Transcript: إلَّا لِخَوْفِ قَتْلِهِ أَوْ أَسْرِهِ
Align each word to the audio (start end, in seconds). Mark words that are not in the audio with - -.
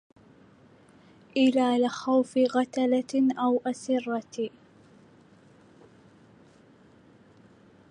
إلَّا 1.37 1.79
لِخَوْفِ 1.85 2.33
قَتْلِهِ 2.37 3.37
أَوْ 3.39 3.61
أَسْرِهِ 3.67 4.49